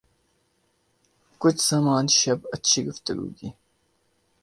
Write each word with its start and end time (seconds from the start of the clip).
کچھ 1.41 1.61
سامان 1.67 2.05
شب 2.19 2.39
اچھی 2.53 2.79
گفتگو 2.87 3.27
کی 3.37 3.49